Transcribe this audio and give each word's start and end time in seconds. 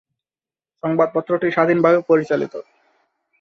সংবাদপত্রটি 0.83 1.47
স্বাধীনভাবে 1.51 1.99
পরিচালিত। 2.09 2.53